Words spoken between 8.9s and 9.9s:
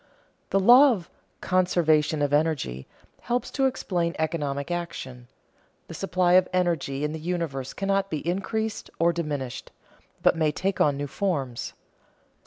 or diminished,